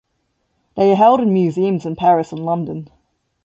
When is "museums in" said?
1.31-1.95